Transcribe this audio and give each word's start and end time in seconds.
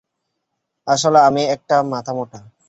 আসলে 0.87 1.19
আমি 1.27 1.41
একটা 1.55 1.75
মাথামোটা! 1.93 2.39